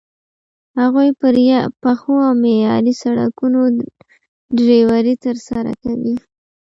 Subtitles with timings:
[0.79, 1.35] هغوی پر
[1.81, 3.59] پخو او معیاري سړکونو
[4.57, 6.13] ډریوري ترسره کوي.